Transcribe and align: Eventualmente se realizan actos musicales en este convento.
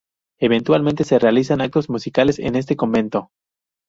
Eventualmente 0.39 1.03
se 1.03 1.19
realizan 1.19 1.61
actos 1.61 1.87
musicales 1.87 2.39
en 2.39 2.55
este 2.55 2.75
convento. 2.75 3.29